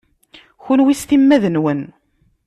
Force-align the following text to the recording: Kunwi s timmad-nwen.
Kunwi 0.63 0.93
s 0.99 1.03
timmad-nwen. 1.03 1.81